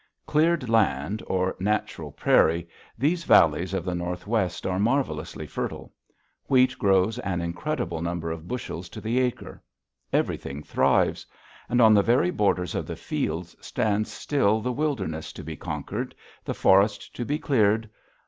Cleared 0.25 0.67
land 0.67 1.21
or 1.27 1.55
natural 1.59 2.11
prairie, 2.11 2.67
these 2.97 3.23
valleys 3.23 3.71
of 3.71 3.85
the 3.85 3.93
Northwest 3.93 4.65
are 4.65 4.79
marvelously 4.79 5.45
fertile. 5.45 5.93
Wheat 6.47 6.75
grows 6.79 7.19
an 7.19 7.39
incredible 7.39 8.01
number 8.01 8.31
of 8.31 8.47
bushels 8.47 8.89
to 8.89 8.99
the 8.99 9.19
acre. 9.19 9.61
Everything 10.11 10.63
thrives. 10.63 11.23
And 11.69 11.79
on 11.79 11.93
the 11.93 12.01
very 12.01 12.31
borders 12.31 12.73
of 12.73 12.87
the 12.87 12.95
fields 12.95 13.55
stands 13.63 14.11
still 14.11 14.59
the 14.59 14.71
wilderness 14.73 15.31
to 15.33 15.43
be 15.43 15.55
conquered, 15.55 16.15
the 16.43 16.55
forest 16.55 17.15
to 17.15 17.23
be 17.23 17.37
cleared. 17.37 17.87